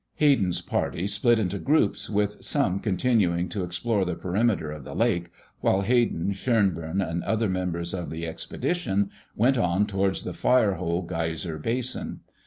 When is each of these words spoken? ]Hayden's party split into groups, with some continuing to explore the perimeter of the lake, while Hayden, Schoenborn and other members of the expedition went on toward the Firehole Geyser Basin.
]Hayden's 0.15 0.61
party 0.61 1.05
split 1.05 1.37
into 1.37 1.59
groups, 1.59 2.09
with 2.09 2.43
some 2.43 2.79
continuing 2.79 3.47
to 3.49 3.63
explore 3.63 4.03
the 4.03 4.15
perimeter 4.15 4.71
of 4.71 4.83
the 4.83 4.95
lake, 4.95 5.29
while 5.59 5.81
Hayden, 5.81 6.31
Schoenborn 6.31 7.07
and 7.07 7.21
other 7.23 7.47
members 7.47 7.93
of 7.93 8.09
the 8.09 8.25
expedition 8.25 9.11
went 9.35 9.59
on 9.59 9.85
toward 9.85 10.15
the 10.15 10.33
Firehole 10.33 11.03
Geyser 11.05 11.59
Basin. 11.59 12.21